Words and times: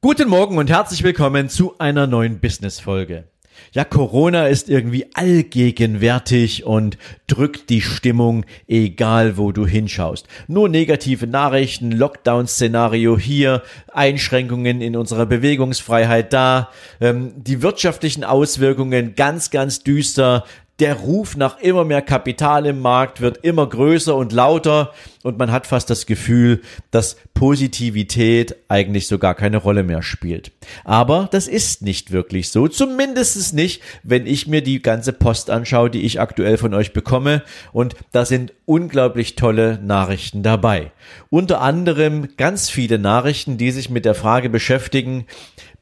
Guten 0.00 0.28
Morgen 0.28 0.58
und 0.58 0.70
herzlich 0.70 1.02
willkommen 1.02 1.48
zu 1.48 1.74
einer 1.80 2.06
neuen 2.06 2.38
Business-Folge. 2.38 3.24
Ja, 3.72 3.82
Corona 3.82 4.46
ist 4.46 4.68
irgendwie 4.68 5.06
allgegenwärtig 5.14 6.62
und 6.62 6.98
drückt 7.26 7.68
die 7.68 7.80
Stimmung, 7.80 8.46
egal 8.68 9.36
wo 9.36 9.50
du 9.50 9.66
hinschaust. 9.66 10.28
Nur 10.46 10.68
negative 10.68 11.26
Nachrichten, 11.26 11.90
Lockdown-Szenario 11.90 13.18
hier, 13.18 13.64
Einschränkungen 13.92 14.82
in 14.82 14.94
unserer 14.94 15.26
Bewegungsfreiheit 15.26 16.32
da, 16.32 16.70
ähm, 17.00 17.32
die 17.36 17.60
wirtschaftlichen 17.60 18.22
Auswirkungen 18.22 19.16
ganz, 19.16 19.50
ganz 19.50 19.82
düster, 19.82 20.44
der 20.78 20.94
Ruf 20.94 21.36
nach 21.36 21.58
immer 21.58 21.84
mehr 21.84 22.02
Kapital 22.02 22.66
im 22.66 22.80
Markt 22.80 23.20
wird 23.20 23.38
immer 23.38 23.68
größer 23.68 24.14
und 24.14 24.32
lauter 24.32 24.92
und 25.24 25.36
man 25.36 25.50
hat 25.50 25.66
fast 25.66 25.90
das 25.90 26.06
Gefühl, 26.06 26.62
dass 26.92 27.16
Positivität 27.34 28.54
eigentlich 28.68 29.08
so 29.08 29.18
gar 29.18 29.34
keine 29.34 29.56
Rolle 29.56 29.82
mehr 29.82 30.02
spielt. 30.02 30.52
Aber 30.84 31.28
das 31.32 31.48
ist 31.48 31.82
nicht 31.82 32.12
wirklich 32.12 32.50
so, 32.50 32.68
zumindest 32.68 33.54
nicht, 33.54 33.82
wenn 34.04 34.26
ich 34.26 34.46
mir 34.46 34.62
die 34.62 34.80
ganze 34.80 35.12
Post 35.12 35.50
anschaue, 35.50 35.90
die 35.90 36.02
ich 36.02 36.20
aktuell 36.20 36.58
von 36.58 36.74
euch 36.74 36.92
bekomme 36.92 37.42
und 37.72 37.96
da 38.12 38.24
sind 38.24 38.52
unglaublich 38.64 39.34
tolle 39.34 39.80
Nachrichten 39.82 40.44
dabei. 40.44 40.92
Unter 41.28 41.60
anderem 41.60 42.36
ganz 42.36 42.70
viele 42.70 42.98
Nachrichten, 42.98 43.58
die 43.58 43.72
sich 43.72 43.90
mit 43.90 44.04
der 44.04 44.14
Frage 44.14 44.48
beschäftigen, 44.48 45.26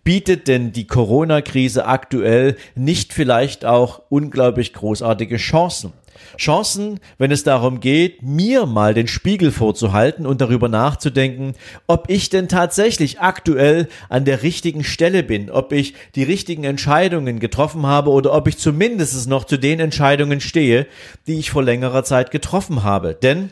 bietet 0.07 0.47
denn 0.47 0.71
die 0.71 0.87
Corona-Krise 0.87 1.85
aktuell 1.85 2.55
nicht 2.77 3.13
vielleicht 3.13 3.65
auch 3.65 4.03
unglaublich 4.09 4.73
großartige 4.73 5.37
Chancen? 5.37 5.93
Chancen, 6.39 7.01
wenn 7.19 7.33
es 7.33 7.43
darum 7.43 7.81
geht, 7.81 8.23
mir 8.23 8.67
mal 8.67 8.95
den 8.95 9.09
Spiegel 9.09 9.51
vorzuhalten 9.51 10.25
und 10.25 10.41
darüber 10.41 10.69
nachzudenken, 10.69 11.55
ob 11.89 12.09
ich 12.09 12.31
denn 12.31 12.47
tatsächlich 12.47 13.19
aktuell 13.19 13.89
an 14.09 14.25
der 14.25 14.45
richtigen 14.45 14.85
Stelle 14.85 15.25
bin, 15.25 15.51
ob 15.51 15.73
ich 15.73 15.95
die 16.15 16.23
richtigen 16.23 16.63
Entscheidungen 16.63 17.41
getroffen 17.41 17.85
habe 17.85 18.11
oder 18.11 18.33
ob 18.33 18.47
ich 18.47 18.59
zumindest 18.59 19.29
noch 19.29 19.43
zu 19.43 19.59
den 19.59 19.81
Entscheidungen 19.81 20.41
stehe, 20.41 20.87
die 21.27 21.41
ich 21.41 21.51
vor 21.51 21.65
längerer 21.65 22.05
Zeit 22.05 22.31
getroffen 22.31 22.85
habe. 22.85 23.13
Denn 23.15 23.51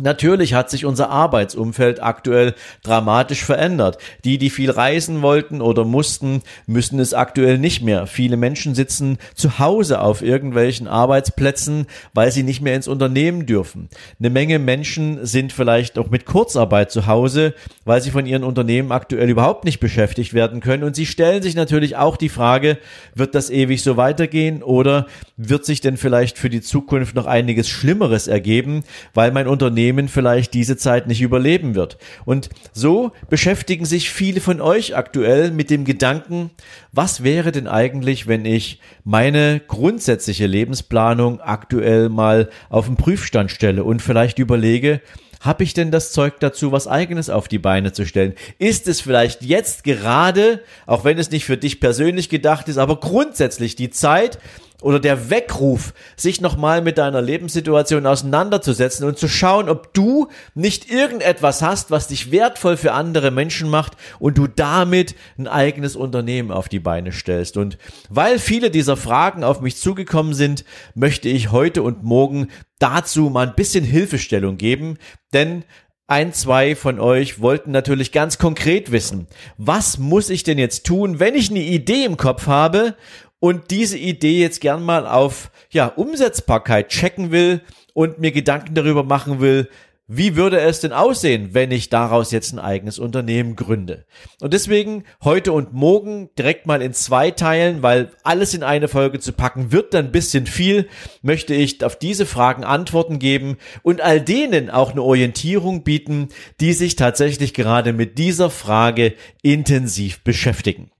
Natürlich 0.00 0.54
hat 0.54 0.70
sich 0.70 0.84
unser 0.84 1.10
Arbeitsumfeld 1.10 2.02
aktuell 2.02 2.54
dramatisch 2.84 3.44
verändert. 3.44 3.98
Die, 4.24 4.38
die 4.38 4.50
viel 4.50 4.70
reisen 4.70 5.22
wollten 5.22 5.60
oder 5.60 5.84
mussten, 5.84 6.42
müssen 6.66 7.00
es 7.00 7.14
aktuell 7.14 7.58
nicht 7.58 7.82
mehr. 7.82 8.06
Viele 8.06 8.36
Menschen 8.36 8.76
sitzen 8.76 9.18
zu 9.34 9.58
Hause 9.58 10.00
auf 10.00 10.22
irgendwelchen 10.22 10.86
Arbeitsplätzen, 10.86 11.86
weil 12.14 12.30
sie 12.30 12.44
nicht 12.44 12.60
mehr 12.60 12.76
ins 12.76 12.86
Unternehmen 12.86 13.46
dürfen. 13.46 13.88
Eine 14.20 14.30
Menge 14.30 14.60
Menschen 14.60 15.26
sind 15.26 15.52
vielleicht 15.52 15.98
auch 15.98 16.10
mit 16.10 16.26
Kurzarbeit 16.26 16.92
zu 16.92 17.06
Hause, 17.06 17.54
weil 17.84 18.00
sie 18.00 18.12
von 18.12 18.26
ihren 18.26 18.44
Unternehmen 18.44 18.92
aktuell 18.92 19.28
überhaupt 19.28 19.64
nicht 19.64 19.80
beschäftigt 19.80 20.32
werden 20.32 20.60
können. 20.60 20.84
Und 20.84 20.94
sie 20.94 21.06
stellen 21.06 21.42
sich 21.42 21.56
natürlich 21.56 21.96
auch 21.96 22.16
die 22.16 22.28
Frage, 22.28 22.78
wird 23.16 23.34
das 23.34 23.50
ewig 23.50 23.82
so 23.82 23.96
weitergehen 23.96 24.62
oder 24.62 25.06
wird 25.36 25.64
sich 25.64 25.80
denn 25.80 25.96
vielleicht 25.96 26.38
für 26.38 26.50
die 26.50 26.60
Zukunft 26.60 27.16
noch 27.16 27.26
einiges 27.26 27.68
Schlimmeres 27.68 28.28
ergeben, 28.28 28.84
weil 29.14 29.32
mein 29.32 29.48
Unternehmen 29.48 29.87
Unternehmen 29.88 30.08
vielleicht 30.08 30.52
diese 30.54 30.76
Zeit 30.76 31.06
nicht 31.06 31.22
überleben 31.22 31.74
wird. 31.74 31.96
Und 32.24 32.50
so 32.72 33.12
beschäftigen 33.30 33.86
sich 33.86 34.10
viele 34.10 34.40
von 34.40 34.60
euch 34.60 34.94
aktuell 34.96 35.50
mit 35.50 35.70
dem 35.70 35.84
Gedanken, 35.84 36.50
was 36.92 37.24
wäre 37.24 37.52
denn 37.52 37.66
eigentlich, 37.66 38.26
wenn 38.26 38.44
ich 38.44 38.80
meine 39.04 39.60
grundsätzliche 39.66 40.46
Lebensplanung 40.46 41.40
aktuell 41.40 42.08
mal 42.10 42.50
auf 42.68 42.86
den 42.86 42.96
Prüfstand 42.96 43.50
stelle 43.50 43.84
und 43.84 44.02
vielleicht 44.02 44.38
überlege, 44.38 45.00
habe 45.40 45.62
ich 45.62 45.72
denn 45.72 45.90
das 45.90 46.12
Zeug 46.12 46.40
dazu, 46.40 46.72
was 46.72 46.88
eigenes 46.88 47.30
auf 47.30 47.48
die 47.48 47.60
Beine 47.60 47.92
zu 47.92 48.04
stellen? 48.04 48.34
Ist 48.58 48.88
es 48.88 49.00
vielleicht 49.00 49.42
jetzt 49.42 49.84
gerade, 49.84 50.62
auch 50.84 51.04
wenn 51.04 51.16
es 51.16 51.30
nicht 51.30 51.44
für 51.44 51.56
dich 51.56 51.80
persönlich 51.80 52.28
gedacht 52.28 52.68
ist, 52.68 52.76
aber 52.76 52.98
grundsätzlich 52.98 53.76
die 53.76 53.90
Zeit, 53.90 54.38
oder 54.80 55.00
der 55.00 55.28
Weckruf, 55.30 55.92
sich 56.16 56.40
nochmal 56.40 56.82
mit 56.82 56.98
deiner 56.98 57.20
Lebenssituation 57.20 58.06
auseinanderzusetzen 58.06 59.06
und 59.06 59.18
zu 59.18 59.26
schauen, 59.26 59.68
ob 59.68 59.92
du 59.92 60.28
nicht 60.54 60.90
irgendetwas 60.90 61.62
hast, 61.62 61.90
was 61.90 62.06
dich 62.06 62.30
wertvoll 62.30 62.76
für 62.76 62.92
andere 62.92 63.32
Menschen 63.32 63.68
macht 63.68 63.94
und 64.20 64.38
du 64.38 64.46
damit 64.46 65.16
ein 65.36 65.48
eigenes 65.48 65.96
Unternehmen 65.96 66.52
auf 66.52 66.68
die 66.68 66.78
Beine 66.78 67.10
stellst. 67.10 67.56
Und 67.56 67.76
weil 68.08 68.38
viele 68.38 68.70
dieser 68.70 68.96
Fragen 68.96 69.42
auf 69.42 69.60
mich 69.60 69.78
zugekommen 69.78 70.34
sind, 70.34 70.64
möchte 70.94 71.28
ich 71.28 71.50
heute 71.50 71.82
und 71.82 72.04
morgen 72.04 72.48
dazu 72.78 73.30
mal 73.30 73.48
ein 73.48 73.56
bisschen 73.56 73.84
Hilfestellung 73.84 74.58
geben, 74.58 74.98
denn 75.32 75.64
ein, 76.10 76.32
zwei 76.32 76.74
von 76.74 77.00
euch 77.00 77.40
wollten 77.40 77.70
natürlich 77.70 78.12
ganz 78.12 78.38
konkret 78.38 78.92
wissen, 78.92 79.26
was 79.58 79.98
muss 79.98 80.30
ich 80.30 80.42
denn 80.42 80.56
jetzt 80.56 80.86
tun, 80.86 81.20
wenn 81.20 81.34
ich 81.34 81.50
eine 81.50 81.60
Idee 81.60 82.04
im 82.04 82.16
Kopf 82.16 82.46
habe 82.46 82.94
und 83.40 83.70
diese 83.70 83.98
Idee 83.98 84.40
jetzt 84.40 84.60
gern 84.60 84.82
mal 84.82 85.06
auf 85.06 85.50
ja, 85.70 85.86
Umsetzbarkeit 85.86 86.88
checken 86.88 87.30
will 87.30 87.60
und 87.94 88.18
mir 88.18 88.32
Gedanken 88.32 88.74
darüber 88.74 89.02
machen 89.02 89.40
will, 89.40 89.68
wie 90.10 90.36
würde 90.36 90.58
es 90.58 90.80
denn 90.80 90.94
aussehen, 90.94 91.50
wenn 91.52 91.70
ich 91.70 91.90
daraus 91.90 92.30
jetzt 92.30 92.54
ein 92.54 92.58
eigenes 92.58 92.98
Unternehmen 92.98 93.56
gründe? 93.56 94.06
Und 94.40 94.54
deswegen 94.54 95.04
heute 95.22 95.52
und 95.52 95.74
morgen 95.74 96.30
direkt 96.38 96.66
mal 96.66 96.80
in 96.80 96.94
zwei 96.94 97.30
Teilen, 97.30 97.82
weil 97.82 98.10
alles 98.22 98.54
in 98.54 98.62
eine 98.62 98.88
Folge 98.88 99.20
zu 99.20 99.34
packen 99.34 99.70
wird 99.70 99.92
dann 99.92 100.06
ein 100.06 100.12
bisschen 100.12 100.46
viel, 100.46 100.88
möchte 101.20 101.52
ich 101.52 101.84
auf 101.84 101.98
diese 101.98 102.24
Fragen 102.24 102.64
Antworten 102.64 103.18
geben 103.18 103.58
und 103.82 104.00
all 104.00 104.22
denen 104.22 104.70
auch 104.70 104.92
eine 104.92 105.02
Orientierung 105.02 105.84
bieten, 105.84 106.30
die 106.58 106.72
sich 106.72 106.96
tatsächlich 106.96 107.52
gerade 107.52 107.92
mit 107.92 108.16
dieser 108.16 108.48
Frage 108.48 109.12
intensiv 109.42 110.20
beschäftigen. 110.24 110.90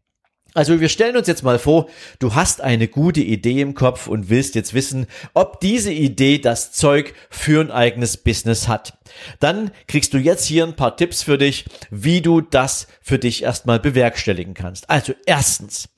Also 0.54 0.80
wir 0.80 0.88
stellen 0.88 1.16
uns 1.16 1.28
jetzt 1.28 1.42
mal 1.42 1.58
vor, 1.58 1.88
du 2.18 2.34
hast 2.34 2.62
eine 2.62 2.88
gute 2.88 3.20
Idee 3.20 3.60
im 3.60 3.74
Kopf 3.74 4.06
und 4.06 4.30
willst 4.30 4.54
jetzt 4.54 4.72
wissen, 4.74 5.06
ob 5.34 5.60
diese 5.60 5.92
Idee 5.92 6.38
das 6.38 6.72
Zeug 6.72 7.14
für 7.28 7.60
ein 7.60 7.70
eigenes 7.70 8.16
Business 8.16 8.66
hat. 8.66 8.98
Dann 9.40 9.70
kriegst 9.86 10.14
du 10.14 10.18
jetzt 10.18 10.46
hier 10.46 10.64
ein 10.64 10.74
paar 10.74 10.96
Tipps 10.96 11.22
für 11.22 11.38
dich, 11.38 11.66
wie 11.90 12.22
du 12.22 12.40
das 12.40 12.88
für 13.02 13.18
dich 13.18 13.42
erstmal 13.42 13.78
bewerkstelligen 13.78 14.54
kannst. 14.54 14.88
Also 14.88 15.12
erstens, 15.26 15.88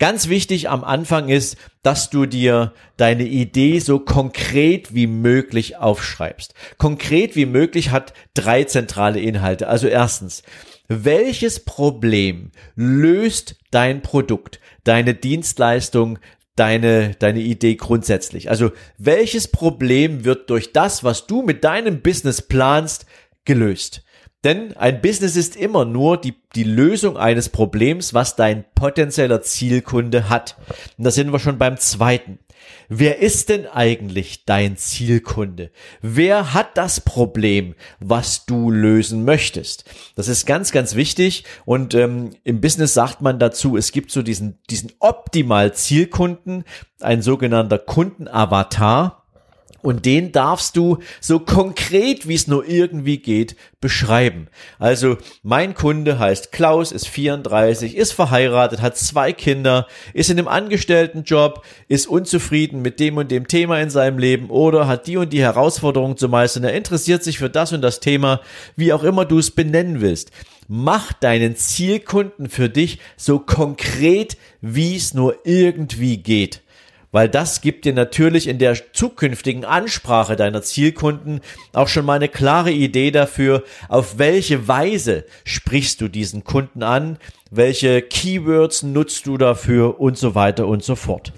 Ganz 0.00 0.28
wichtig 0.28 0.68
am 0.68 0.84
Anfang 0.84 1.28
ist, 1.28 1.56
dass 1.82 2.08
du 2.08 2.24
dir 2.24 2.72
deine 2.96 3.24
Idee 3.24 3.80
so 3.80 3.98
konkret 3.98 4.94
wie 4.94 5.08
möglich 5.08 5.76
aufschreibst. 5.76 6.54
Konkret 6.78 7.34
wie 7.34 7.46
möglich 7.46 7.90
hat 7.90 8.12
drei 8.32 8.62
zentrale 8.62 9.18
Inhalte. 9.18 9.66
Also 9.66 9.88
erstens, 9.88 10.44
welches 10.88 11.64
Problem 11.64 12.50
löst 12.74 13.56
dein 13.70 14.02
Produkt, 14.02 14.58
deine 14.84 15.14
Dienstleistung, 15.14 16.18
deine, 16.56 17.14
deine 17.18 17.40
Idee 17.40 17.76
grundsätzlich? 17.76 18.50
Also 18.50 18.72
welches 18.96 19.48
Problem 19.48 20.24
wird 20.24 20.50
durch 20.50 20.72
das, 20.72 21.04
was 21.04 21.26
du 21.26 21.42
mit 21.42 21.62
deinem 21.62 22.00
Business 22.00 22.42
planst, 22.42 23.06
gelöst? 23.44 24.02
Denn 24.44 24.76
ein 24.76 25.00
Business 25.00 25.34
ist 25.34 25.56
immer 25.56 25.84
nur 25.84 26.16
die, 26.16 26.34
die 26.54 26.64
Lösung 26.64 27.16
eines 27.16 27.48
Problems, 27.48 28.14
was 28.14 28.36
dein 28.36 28.64
potenzieller 28.74 29.42
Zielkunde 29.42 30.28
hat. 30.28 30.56
Und 30.96 31.04
da 31.04 31.10
sind 31.10 31.32
wir 31.32 31.40
schon 31.40 31.58
beim 31.58 31.76
zweiten. 31.76 32.38
Wer 32.88 33.18
ist 33.18 33.48
denn 33.48 33.66
eigentlich 33.66 34.44
dein 34.44 34.76
Zielkunde? 34.76 35.70
Wer 36.00 36.54
hat 36.54 36.76
das 36.76 37.00
Problem, 37.00 37.74
was 38.00 38.46
du 38.46 38.70
lösen 38.70 39.24
möchtest? 39.24 39.84
Das 40.14 40.28
ist 40.28 40.46
ganz, 40.46 40.72
ganz 40.72 40.94
wichtig. 40.94 41.44
Und 41.64 41.94
ähm, 41.94 42.30
im 42.44 42.60
Business 42.60 42.94
sagt 42.94 43.20
man 43.20 43.38
dazu, 43.38 43.76
es 43.76 43.92
gibt 43.92 44.10
so 44.10 44.22
diesen, 44.22 44.58
diesen 44.70 44.92
optimal 45.00 45.74
Zielkunden, 45.74 46.64
ein 47.00 47.22
sogenannter 47.22 47.78
Kundenavatar. 47.78 49.17
Und 49.80 50.06
den 50.06 50.32
darfst 50.32 50.76
du 50.76 50.98
so 51.20 51.38
konkret, 51.38 52.26
wie 52.26 52.34
es 52.34 52.48
nur 52.48 52.68
irgendwie 52.68 53.18
geht, 53.18 53.54
beschreiben. 53.80 54.48
Also 54.80 55.18
mein 55.42 55.74
Kunde 55.74 56.18
heißt 56.18 56.50
Klaus, 56.50 56.90
ist 56.90 57.06
34, 57.06 57.96
ist 57.96 58.12
verheiratet, 58.12 58.82
hat 58.82 58.96
zwei 58.96 59.32
Kinder, 59.32 59.86
ist 60.14 60.30
in 60.30 60.38
einem 60.38 60.48
Angestelltenjob, 60.48 61.64
ist 61.86 62.08
unzufrieden 62.08 62.82
mit 62.82 62.98
dem 62.98 63.18
und 63.18 63.30
dem 63.30 63.46
Thema 63.46 63.80
in 63.80 63.90
seinem 63.90 64.18
Leben 64.18 64.50
oder 64.50 64.88
hat 64.88 65.06
die 65.06 65.16
und 65.16 65.32
die 65.32 65.42
Herausforderung 65.42 66.16
zu 66.16 66.28
meistern. 66.28 66.64
Er 66.64 66.74
interessiert 66.74 67.22
sich 67.22 67.38
für 67.38 67.50
das 67.50 67.72
und 67.72 67.82
das 67.82 68.00
Thema, 68.00 68.40
wie 68.74 68.92
auch 68.92 69.04
immer 69.04 69.24
du 69.24 69.38
es 69.38 69.52
benennen 69.52 70.00
willst. 70.00 70.32
Mach 70.66 71.12
deinen 71.12 71.54
Zielkunden 71.54 72.48
für 72.48 72.68
dich 72.68 72.98
so 73.16 73.38
konkret, 73.38 74.36
wie 74.60 74.96
es 74.96 75.14
nur 75.14 75.36
irgendwie 75.44 76.18
geht 76.18 76.62
weil 77.12 77.28
das 77.28 77.60
gibt 77.60 77.84
dir 77.84 77.92
natürlich 77.92 78.46
in 78.48 78.58
der 78.58 78.76
zukünftigen 78.92 79.64
Ansprache 79.64 80.36
deiner 80.36 80.62
Zielkunden 80.62 81.40
auch 81.72 81.88
schon 81.88 82.04
mal 82.04 82.14
eine 82.14 82.28
klare 82.28 82.70
Idee 82.70 83.10
dafür, 83.10 83.64
auf 83.88 84.18
welche 84.18 84.68
Weise 84.68 85.24
sprichst 85.44 86.00
du 86.00 86.08
diesen 86.08 86.44
Kunden 86.44 86.82
an, 86.82 87.18
welche 87.50 88.02
Keywords 88.02 88.82
nutzt 88.82 89.26
du 89.26 89.38
dafür 89.38 90.00
und 90.00 90.18
so 90.18 90.34
weiter 90.34 90.66
und 90.66 90.84
so 90.84 90.96
fort. 90.96 91.32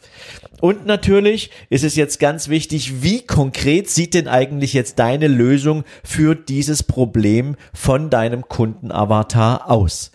Und 0.60 0.84
natürlich 0.84 1.50
ist 1.70 1.84
es 1.84 1.96
jetzt 1.96 2.20
ganz 2.20 2.48
wichtig, 2.48 3.02
wie 3.02 3.22
konkret 3.22 3.88
sieht 3.88 4.12
denn 4.12 4.28
eigentlich 4.28 4.74
jetzt 4.74 4.98
deine 4.98 5.26
Lösung 5.26 5.84
für 6.04 6.34
dieses 6.34 6.82
Problem 6.82 7.56
von 7.72 8.10
deinem 8.10 8.46
Kundenavatar 8.46 9.70
aus? 9.70 10.10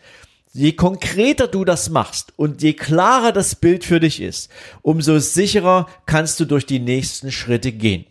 Je 0.55 0.71
konkreter 0.71 1.47
du 1.47 1.65
das 1.65 1.89
machst 1.89 2.31
und 2.37 2.61
je 2.61 2.71
klarer 2.71 3.33
das 3.33 3.55
Bild 3.55 3.83
für 3.83 3.99
dich 3.99 4.21
ist, 4.21 4.49
umso 4.81 5.19
sicherer 5.19 5.85
kannst 6.05 6.39
du 6.39 6.45
durch 6.45 6.65
die 6.65 6.79
nächsten 6.79 7.29
Schritte 7.29 7.73
gehen. 7.73 8.05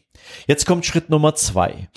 Jetzt 0.47 0.67
kommt 0.67 0.85
Schritt 0.85 1.09
Nummer 1.09 1.35
zwei. 1.35 1.89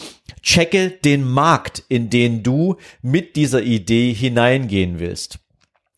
Checke 0.41 0.91
den 0.91 1.29
Markt, 1.29 1.83
in 1.89 2.09
den 2.09 2.43
du 2.43 2.77
mit 3.01 3.35
dieser 3.35 3.61
Idee 3.61 4.13
hineingehen 4.13 4.99
willst. 4.99 5.39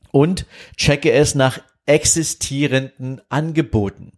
Und 0.09 0.47
checke 0.75 1.11
es 1.11 1.35
nach 1.35 1.61
existierenden 1.85 3.21
Angeboten. 3.29 4.13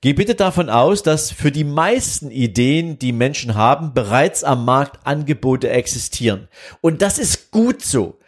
Geh 0.00 0.12
bitte 0.12 0.34
davon 0.34 0.70
aus, 0.70 1.04
dass 1.04 1.30
für 1.30 1.52
die 1.52 1.62
meisten 1.62 2.32
Ideen, 2.32 2.98
die 2.98 3.12
Menschen 3.12 3.54
haben, 3.54 3.94
bereits 3.94 4.42
am 4.42 4.64
Markt 4.64 5.06
Angebote 5.06 5.70
existieren. 5.70 6.48
Und 6.80 7.00
das 7.00 7.18
ist 7.18 7.52
gut 7.52 7.80
so. 7.82 8.18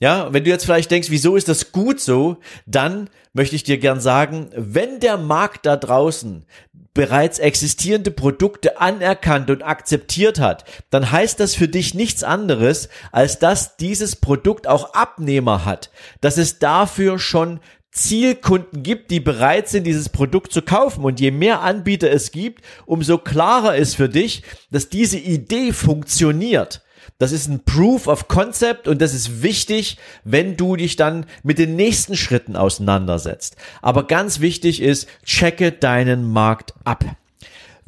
Ja, 0.00 0.32
wenn 0.32 0.44
du 0.44 0.50
jetzt 0.50 0.64
vielleicht 0.64 0.90
denkst, 0.92 1.10
wieso 1.10 1.34
ist 1.34 1.48
das 1.48 1.72
gut 1.72 2.00
so, 2.00 2.36
dann 2.66 3.10
möchte 3.32 3.56
ich 3.56 3.64
dir 3.64 3.78
gern 3.78 4.00
sagen, 4.00 4.50
wenn 4.54 5.00
der 5.00 5.16
Markt 5.16 5.66
da 5.66 5.76
draußen 5.76 6.46
bereits 6.94 7.38
existierende 7.38 8.10
Produkte 8.10 8.80
anerkannt 8.80 9.50
und 9.50 9.62
akzeptiert 9.62 10.40
hat, 10.40 10.64
dann 10.90 11.10
heißt 11.10 11.38
das 11.40 11.54
für 11.54 11.68
dich 11.68 11.94
nichts 11.94 12.22
anderes, 12.22 12.88
als 13.12 13.38
dass 13.38 13.76
dieses 13.76 14.16
Produkt 14.16 14.66
auch 14.66 14.94
Abnehmer 14.94 15.64
hat, 15.64 15.90
dass 16.20 16.38
es 16.38 16.58
dafür 16.58 17.18
schon 17.18 17.60
Zielkunden 17.90 18.82
gibt, 18.82 19.10
die 19.10 19.20
bereit 19.20 19.68
sind, 19.68 19.84
dieses 19.84 20.08
Produkt 20.08 20.52
zu 20.52 20.62
kaufen. 20.62 21.04
Und 21.04 21.20
je 21.20 21.30
mehr 21.30 21.62
Anbieter 21.62 22.10
es 22.10 22.30
gibt, 22.30 22.64
umso 22.86 23.18
klarer 23.18 23.76
ist 23.76 23.96
für 23.96 24.08
dich, 24.08 24.42
dass 24.70 24.88
diese 24.88 25.18
Idee 25.18 25.72
funktioniert. 25.72 26.82
Das 27.18 27.32
ist 27.32 27.48
ein 27.48 27.64
Proof 27.64 28.06
of 28.06 28.28
Concept 28.28 28.88
und 28.88 29.00
das 29.00 29.14
ist 29.14 29.42
wichtig, 29.42 29.98
wenn 30.24 30.56
du 30.56 30.76
dich 30.76 30.96
dann 30.96 31.26
mit 31.42 31.58
den 31.58 31.76
nächsten 31.76 32.16
Schritten 32.16 32.56
auseinandersetzt. 32.56 33.56
Aber 33.82 34.06
ganz 34.06 34.40
wichtig 34.40 34.82
ist, 34.82 35.08
checke 35.24 35.72
deinen 35.72 36.30
Markt 36.30 36.74
ab. 36.84 37.04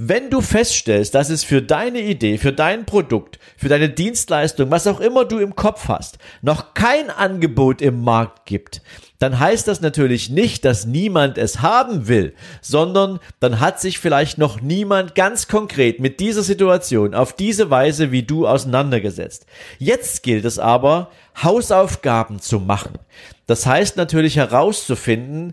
Wenn 0.02 0.30
du 0.30 0.40
feststellst, 0.40 1.14
dass 1.14 1.28
es 1.28 1.44
für 1.44 1.60
deine 1.60 2.00
Idee, 2.00 2.38
für 2.38 2.54
dein 2.54 2.86
Produkt, 2.86 3.38
für 3.58 3.68
deine 3.68 3.90
Dienstleistung, 3.90 4.70
was 4.70 4.86
auch 4.86 4.98
immer 4.98 5.26
du 5.26 5.38
im 5.38 5.54
Kopf 5.54 5.88
hast, 5.88 6.16
noch 6.40 6.72
kein 6.72 7.10
Angebot 7.10 7.82
im 7.82 8.02
Markt 8.02 8.46
gibt, 8.46 8.80
dann 9.20 9.38
heißt 9.38 9.68
das 9.68 9.82
natürlich 9.82 10.30
nicht, 10.30 10.64
dass 10.64 10.86
niemand 10.86 11.38
es 11.38 11.60
haben 11.60 12.08
will, 12.08 12.34
sondern 12.62 13.20
dann 13.38 13.60
hat 13.60 13.78
sich 13.78 13.98
vielleicht 13.98 14.38
noch 14.38 14.62
niemand 14.62 15.14
ganz 15.14 15.46
konkret 15.46 16.00
mit 16.00 16.20
dieser 16.20 16.42
Situation 16.42 17.14
auf 17.14 17.34
diese 17.34 17.70
Weise 17.70 18.12
wie 18.12 18.22
du 18.22 18.48
auseinandergesetzt. 18.48 19.44
Jetzt 19.78 20.22
gilt 20.22 20.46
es 20.46 20.58
aber, 20.58 21.10
Hausaufgaben 21.40 22.40
zu 22.40 22.60
machen. 22.60 22.98
Das 23.46 23.66
heißt 23.66 23.98
natürlich 23.98 24.36
herauszufinden, 24.36 25.52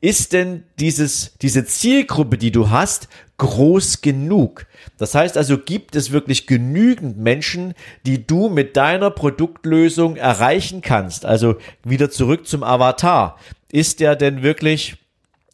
ist 0.00 0.32
denn 0.32 0.64
dieses, 0.78 1.36
diese 1.42 1.66
Zielgruppe, 1.66 2.38
die 2.38 2.52
du 2.52 2.70
hast, 2.70 3.08
groß 3.44 4.00
genug? 4.00 4.66
Das 4.98 5.14
heißt 5.14 5.36
also, 5.36 5.58
gibt 5.58 5.96
es 5.96 6.12
wirklich 6.12 6.46
genügend 6.46 7.18
Menschen, 7.18 7.74
die 8.06 8.26
du 8.26 8.48
mit 8.48 8.76
deiner 8.76 9.10
Produktlösung 9.10 10.16
erreichen 10.16 10.80
kannst? 10.80 11.26
Also 11.26 11.56
wieder 11.84 12.10
zurück 12.10 12.46
zum 12.46 12.62
Avatar. 12.62 13.38
Ist 13.70 14.00
der 14.00 14.16
denn 14.16 14.42
wirklich 14.42 14.96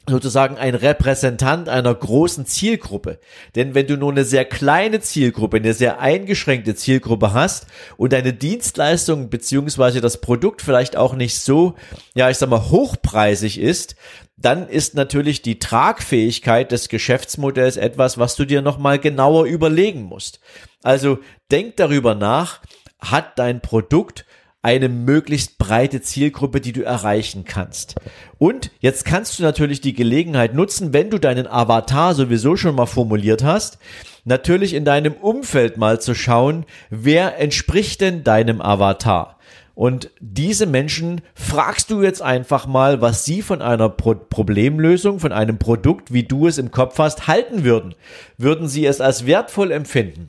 sozusagen 0.08 0.56
ein 0.56 0.74
Repräsentant 0.74 1.68
einer 1.68 1.94
großen 1.94 2.46
Zielgruppe. 2.46 3.18
Denn 3.54 3.74
wenn 3.74 3.86
du 3.86 3.96
nur 3.96 4.10
eine 4.10 4.24
sehr 4.24 4.44
kleine 4.44 5.00
Zielgruppe, 5.00 5.58
eine 5.58 5.74
sehr 5.74 6.00
eingeschränkte 6.00 6.74
Zielgruppe 6.74 7.32
hast 7.32 7.66
und 7.96 8.12
deine 8.12 8.32
Dienstleistung 8.32 9.30
beziehungsweise 9.30 10.00
das 10.00 10.20
Produkt 10.20 10.62
vielleicht 10.62 10.96
auch 10.96 11.14
nicht 11.14 11.38
so, 11.38 11.74
ja, 12.14 12.30
ich 12.30 12.38
sag 12.38 12.48
mal, 12.48 12.70
hochpreisig 12.70 13.60
ist, 13.60 13.94
dann 14.36 14.68
ist 14.68 14.94
natürlich 14.94 15.42
die 15.42 15.58
Tragfähigkeit 15.58 16.72
des 16.72 16.88
Geschäftsmodells 16.88 17.76
etwas, 17.76 18.18
was 18.18 18.36
du 18.36 18.46
dir 18.46 18.62
nochmal 18.62 18.98
genauer 18.98 19.44
überlegen 19.44 20.02
musst. 20.02 20.40
Also 20.82 21.18
denk 21.50 21.76
darüber 21.76 22.14
nach, 22.14 22.60
hat 23.00 23.38
dein 23.38 23.60
Produkt 23.60 24.24
eine 24.62 24.88
möglichst 24.88 25.58
breite 25.58 26.02
Zielgruppe, 26.02 26.60
die 26.60 26.72
du 26.72 26.82
erreichen 26.82 27.44
kannst. 27.44 27.94
Und 28.38 28.70
jetzt 28.80 29.04
kannst 29.04 29.38
du 29.38 29.42
natürlich 29.42 29.80
die 29.80 29.94
Gelegenheit 29.94 30.54
nutzen, 30.54 30.92
wenn 30.92 31.10
du 31.10 31.18
deinen 31.18 31.46
Avatar 31.46 32.14
sowieso 32.14 32.56
schon 32.56 32.74
mal 32.74 32.86
formuliert 32.86 33.42
hast, 33.42 33.78
natürlich 34.24 34.74
in 34.74 34.84
deinem 34.84 35.14
Umfeld 35.14 35.78
mal 35.78 36.00
zu 36.00 36.14
schauen, 36.14 36.66
wer 36.90 37.38
entspricht 37.38 38.02
denn 38.02 38.22
deinem 38.22 38.60
Avatar? 38.60 39.38
Und 39.74 40.10
diese 40.20 40.66
Menschen 40.66 41.22
fragst 41.34 41.90
du 41.90 42.02
jetzt 42.02 42.20
einfach 42.20 42.66
mal, 42.66 43.00
was 43.00 43.24
sie 43.24 43.40
von 43.40 43.62
einer 43.62 43.88
Pro 43.88 44.14
Problemlösung, 44.14 45.20
von 45.20 45.32
einem 45.32 45.58
Produkt, 45.58 46.12
wie 46.12 46.24
du 46.24 46.46
es 46.46 46.58
im 46.58 46.70
Kopf 46.70 46.98
hast, 46.98 47.28
halten 47.28 47.64
würden. 47.64 47.94
Würden 48.36 48.68
sie 48.68 48.84
es 48.84 49.00
als 49.00 49.24
wertvoll 49.24 49.72
empfinden? 49.72 50.28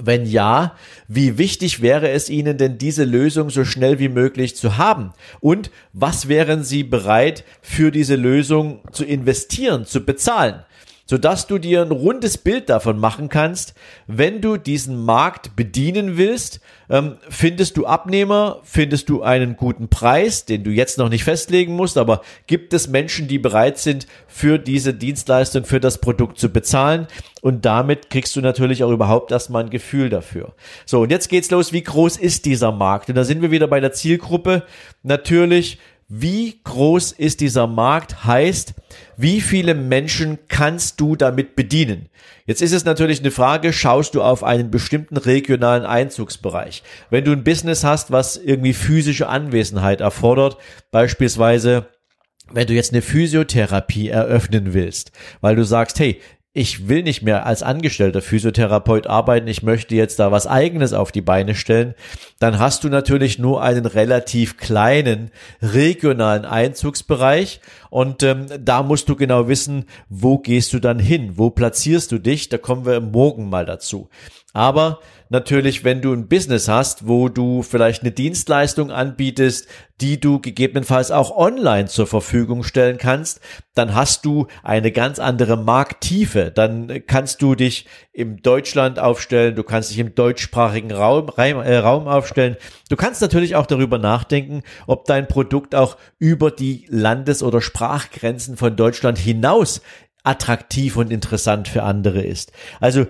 Wenn 0.00 0.26
ja, 0.26 0.76
wie 1.08 1.38
wichtig 1.38 1.82
wäre 1.82 2.10
es 2.10 2.30
Ihnen 2.30 2.56
denn, 2.56 2.78
diese 2.78 3.04
Lösung 3.04 3.50
so 3.50 3.64
schnell 3.64 3.98
wie 3.98 4.08
möglich 4.08 4.54
zu 4.54 4.76
haben? 4.76 5.12
Und 5.40 5.70
was 5.92 6.28
wären 6.28 6.62
Sie 6.62 6.84
bereit, 6.84 7.44
für 7.62 7.90
diese 7.90 8.14
Lösung 8.14 8.80
zu 8.92 9.04
investieren, 9.04 9.86
zu 9.86 10.04
bezahlen? 10.04 10.62
Sodass 11.08 11.46
du 11.46 11.58
dir 11.58 11.82
ein 11.82 11.90
rundes 11.90 12.38
Bild 12.38 12.68
davon 12.68 12.98
machen 12.98 13.28
kannst, 13.28 13.74
wenn 14.06 14.40
du 14.40 14.58
diesen 14.58 15.04
Markt 15.04 15.56
bedienen 15.56 16.18
willst, 16.18 16.60
ähm, 16.90 17.16
findest 17.28 17.76
du 17.76 17.86
Abnehmer, 17.86 18.60
findest 18.62 19.08
du 19.08 19.22
einen 19.22 19.56
guten 19.56 19.88
Preis, 19.88 20.44
den 20.44 20.64
du 20.64 20.70
jetzt 20.70 20.98
noch 20.98 21.08
nicht 21.08 21.24
festlegen 21.24 21.74
musst, 21.74 21.96
aber 21.96 22.22
gibt 22.46 22.72
es 22.74 22.88
Menschen, 22.88 23.26
die 23.26 23.38
bereit 23.38 23.78
sind, 23.78 24.06
für 24.26 24.58
diese 24.58 24.94
Dienstleistung, 24.94 25.64
für 25.64 25.80
das 25.80 25.98
Produkt 25.98 26.38
zu 26.38 26.50
bezahlen 26.50 27.06
und 27.40 27.64
damit 27.64 28.10
kriegst 28.10 28.36
du 28.36 28.40
natürlich 28.40 28.84
auch 28.84 28.90
überhaupt 28.90 29.32
erstmal 29.32 29.64
ein 29.64 29.70
Gefühl 29.70 30.10
dafür. 30.10 30.52
So, 30.84 31.00
und 31.00 31.10
jetzt 31.10 31.28
geht's 31.28 31.50
los, 31.50 31.72
wie 31.72 31.82
groß 31.82 32.18
ist 32.18 32.44
dieser 32.44 32.72
Markt? 32.72 33.08
Und 33.08 33.14
da 33.14 33.24
sind 33.24 33.40
wir 33.42 33.50
wieder 33.50 33.68
bei 33.68 33.80
der 33.80 33.92
Zielgruppe. 33.92 34.64
Natürlich, 35.02 35.78
wie 36.08 36.58
groß 36.64 37.12
ist 37.12 37.40
dieser 37.40 37.66
Markt? 37.66 38.24
Heißt, 38.24 38.72
wie 39.18 39.42
viele 39.42 39.74
Menschen 39.74 40.38
kannst 40.48 41.00
du 41.00 41.16
damit 41.16 41.54
bedienen? 41.54 42.08
Jetzt 42.46 42.62
ist 42.62 42.72
es 42.72 42.86
natürlich 42.86 43.20
eine 43.20 43.30
Frage, 43.30 43.74
schaust 43.74 44.14
du 44.14 44.22
auf 44.22 44.42
einen 44.42 44.70
bestimmten 44.70 45.18
regionalen 45.18 45.84
Einzugsbereich? 45.84 46.82
Wenn 47.10 47.24
du 47.24 47.32
ein 47.32 47.44
Business 47.44 47.84
hast, 47.84 48.10
was 48.10 48.38
irgendwie 48.38 48.72
physische 48.72 49.28
Anwesenheit 49.28 50.00
erfordert, 50.00 50.56
beispielsweise 50.90 51.88
wenn 52.50 52.66
du 52.66 52.72
jetzt 52.72 52.94
eine 52.94 53.02
Physiotherapie 53.02 54.08
eröffnen 54.08 54.72
willst, 54.72 55.12
weil 55.42 55.56
du 55.56 55.64
sagst, 55.64 56.00
hey, 56.00 56.22
ich 56.58 56.88
will 56.88 57.04
nicht 57.04 57.22
mehr 57.22 57.46
als 57.46 57.62
angestellter 57.62 58.20
Physiotherapeut 58.20 59.06
arbeiten, 59.06 59.46
ich 59.46 59.62
möchte 59.62 59.94
jetzt 59.94 60.18
da 60.18 60.32
was 60.32 60.48
eigenes 60.48 60.92
auf 60.92 61.12
die 61.12 61.20
Beine 61.20 61.54
stellen, 61.54 61.94
dann 62.40 62.58
hast 62.58 62.82
du 62.82 62.88
natürlich 62.88 63.38
nur 63.38 63.62
einen 63.62 63.86
relativ 63.86 64.56
kleinen 64.56 65.30
regionalen 65.62 66.44
Einzugsbereich 66.44 67.60
Und 67.90 68.22
ähm, 68.22 68.46
da 68.60 68.82
musst 68.82 69.08
du 69.08 69.14
genau 69.14 69.48
wissen, 69.48 69.84
wo 70.08 70.38
gehst 70.38 70.72
du 70.72 70.80
dann 70.80 70.98
hin, 70.98 71.34
wo 71.36 71.50
platzierst 71.50 72.10
du 72.12 72.18
dich. 72.18 72.48
Da 72.48 72.58
kommen 72.58 72.84
wir 72.84 73.00
morgen 73.00 73.48
mal 73.48 73.64
dazu. 73.64 74.08
Aber 74.58 74.98
natürlich, 75.28 75.84
wenn 75.84 76.02
du 76.02 76.12
ein 76.12 76.26
Business 76.26 76.66
hast, 76.66 77.06
wo 77.06 77.28
du 77.28 77.62
vielleicht 77.62 78.02
eine 78.02 78.10
Dienstleistung 78.10 78.90
anbietest, 78.90 79.68
die 80.00 80.18
du 80.18 80.40
gegebenenfalls 80.40 81.12
auch 81.12 81.30
online 81.30 81.86
zur 81.86 82.08
Verfügung 82.08 82.64
stellen 82.64 82.98
kannst, 82.98 83.40
dann 83.76 83.94
hast 83.94 84.24
du 84.24 84.48
eine 84.64 84.90
ganz 84.90 85.20
andere 85.20 85.56
Markttiefe. 85.56 86.50
Dann 86.52 87.04
kannst 87.06 87.40
du 87.40 87.54
dich 87.54 87.86
im 88.12 88.42
Deutschland 88.42 88.98
aufstellen, 88.98 89.54
du 89.54 89.62
kannst 89.62 89.92
dich 89.92 90.00
im 90.00 90.16
deutschsprachigen 90.16 90.90
Raum, 90.90 91.30
äh, 91.36 91.76
Raum 91.76 92.08
aufstellen. 92.08 92.56
Du 92.90 92.96
kannst 92.96 93.22
natürlich 93.22 93.54
auch 93.54 93.66
darüber 93.66 93.98
nachdenken, 93.98 94.64
ob 94.88 95.04
dein 95.04 95.28
Produkt 95.28 95.76
auch 95.76 95.96
über 96.18 96.50
die 96.50 96.84
Landes- 96.88 97.44
oder 97.44 97.60
Sprachgrenzen 97.60 98.56
von 98.56 98.74
Deutschland 98.74 99.18
hinaus 99.18 99.82
attraktiv 100.24 100.96
und 100.96 101.12
interessant 101.12 101.68
für 101.68 101.84
andere 101.84 102.22
ist. 102.22 102.50
Also 102.80 103.06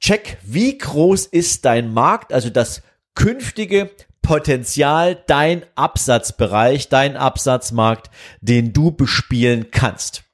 check, 0.00 0.38
wie 0.42 0.78
groß 0.78 1.26
ist 1.26 1.64
dein 1.64 1.92
Markt, 1.92 2.32
also 2.32 2.50
das 2.50 2.82
künftige 3.14 3.90
Potenzial, 4.22 5.22
dein 5.26 5.64
Absatzbereich, 5.74 6.88
dein 6.88 7.16
Absatzmarkt, 7.16 8.10
den 8.40 8.72
du 8.72 8.90
bespielen 8.90 9.70
kannst. 9.70 10.24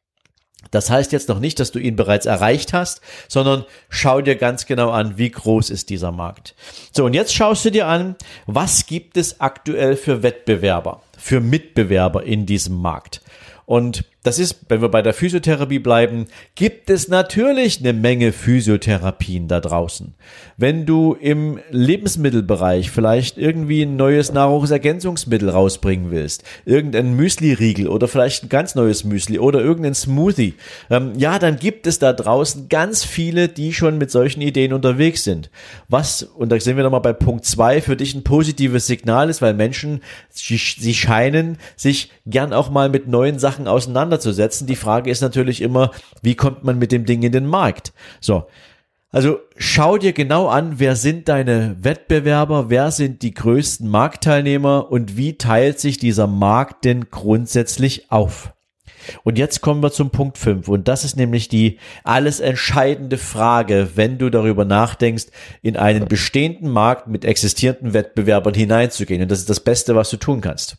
Das 0.70 0.90
heißt 0.90 1.12
jetzt 1.12 1.28
noch 1.28 1.38
nicht, 1.38 1.60
dass 1.60 1.70
du 1.70 1.78
ihn 1.78 1.94
bereits 1.94 2.26
erreicht 2.26 2.72
hast, 2.72 3.00
sondern 3.28 3.64
schau 3.88 4.20
dir 4.20 4.34
ganz 4.34 4.66
genau 4.66 4.90
an, 4.90 5.16
wie 5.18 5.30
groß 5.30 5.70
ist 5.70 5.90
dieser 5.90 6.10
Markt. 6.10 6.56
So, 6.92 7.04
und 7.04 7.14
jetzt 7.14 7.32
schaust 7.32 7.64
du 7.64 7.70
dir 7.70 7.86
an, 7.86 8.16
was 8.46 8.86
gibt 8.86 9.16
es 9.16 9.40
aktuell 9.40 9.96
für 9.96 10.24
Wettbewerber, 10.24 11.02
für 11.16 11.40
Mitbewerber 11.40 12.24
in 12.24 12.46
diesem 12.46 12.74
Markt. 12.74 13.20
Und 13.66 14.04
das 14.24 14.38
ist, 14.38 14.56
wenn 14.68 14.80
wir 14.80 14.88
bei 14.88 15.02
der 15.02 15.12
Physiotherapie 15.12 15.78
bleiben, 15.78 16.24
gibt 16.54 16.88
es 16.88 17.08
natürlich 17.08 17.80
eine 17.80 17.92
Menge 17.92 18.32
Physiotherapien 18.32 19.48
da 19.48 19.60
draußen. 19.60 20.14
Wenn 20.56 20.86
du 20.86 21.12
im 21.12 21.60
Lebensmittelbereich 21.70 22.90
vielleicht 22.90 23.36
irgendwie 23.36 23.82
ein 23.82 23.96
neues 23.96 24.32
Nahrungsergänzungsmittel 24.32 25.50
rausbringen 25.50 26.10
willst, 26.10 26.42
irgendein 26.64 27.14
Müsli-Riegel 27.14 27.86
oder 27.86 28.08
vielleicht 28.08 28.44
ein 28.44 28.48
ganz 28.48 28.74
neues 28.74 29.04
Müsli 29.04 29.38
oder 29.38 29.60
irgendein 29.60 29.94
Smoothie, 29.94 30.54
ähm, 30.88 31.12
ja, 31.18 31.38
dann 31.38 31.56
gibt 31.56 31.86
es 31.86 31.98
da 31.98 32.14
draußen 32.14 32.70
ganz 32.70 33.04
viele, 33.04 33.48
die 33.48 33.74
schon 33.74 33.98
mit 33.98 34.10
solchen 34.10 34.40
Ideen 34.40 34.72
unterwegs 34.72 35.24
sind. 35.24 35.50
Was, 35.90 36.22
und 36.22 36.50
da 36.50 36.58
sind 36.58 36.78
wir 36.78 36.84
nochmal 36.84 37.00
bei 37.02 37.12
Punkt 37.12 37.44
zwei 37.44 37.82
für 37.82 37.94
dich 37.94 38.14
ein 38.14 38.24
positives 38.24 38.86
Signal 38.86 39.28
ist, 39.28 39.42
weil 39.42 39.52
Menschen, 39.52 40.00
sie, 40.30 40.56
sie 40.56 40.94
scheinen 40.94 41.58
sich 41.76 42.10
gern 42.24 42.54
auch 42.54 42.70
mal 42.70 42.88
mit 42.88 43.06
neuen 43.06 43.38
Sachen 43.38 43.68
auseinanderzusetzen. 44.14 44.66
Die 44.66 44.76
Frage 44.76 45.10
ist 45.10 45.20
natürlich 45.20 45.60
immer, 45.60 45.90
wie 46.22 46.34
kommt 46.34 46.64
man 46.64 46.78
mit 46.78 46.92
dem 46.92 47.04
Ding 47.04 47.22
in 47.22 47.32
den 47.32 47.46
Markt? 47.46 47.92
So. 48.20 48.46
Also 49.10 49.38
schau 49.56 49.96
dir 49.96 50.12
genau 50.12 50.48
an, 50.48 50.80
wer 50.80 50.96
sind 50.96 51.28
deine 51.28 51.76
Wettbewerber, 51.80 52.68
wer 52.68 52.90
sind 52.90 53.22
die 53.22 53.32
größten 53.32 53.88
Marktteilnehmer 53.88 54.90
und 54.90 55.16
wie 55.16 55.38
teilt 55.38 55.78
sich 55.78 55.98
dieser 55.98 56.26
Markt 56.26 56.84
denn 56.84 57.10
grundsätzlich 57.10 58.10
auf? 58.10 58.52
Und 59.22 59.38
jetzt 59.38 59.60
kommen 59.60 59.82
wir 59.82 59.92
zum 59.92 60.10
Punkt 60.10 60.36
5 60.36 60.66
und 60.66 60.88
das 60.88 61.04
ist 61.04 61.16
nämlich 61.16 61.48
die 61.48 61.78
alles 62.02 62.40
entscheidende 62.40 63.18
Frage, 63.18 63.90
wenn 63.94 64.18
du 64.18 64.30
darüber 64.30 64.64
nachdenkst, 64.64 65.26
in 65.62 65.76
einen 65.76 66.06
bestehenden 66.06 66.70
Markt 66.70 67.06
mit 67.06 67.24
existierenden 67.24 67.92
Wettbewerbern 67.92 68.54
hineinzugehen. 68.54 69.22
Und 69.22 69.30
das 69.30 69.40
ist 69.40 69.50
das 69.50 69.60
Beste, 69.60 69.94
was 69.94 70.10
du 70.10 70.16
tun 70.16 70.40
kannst. 70.40 70.76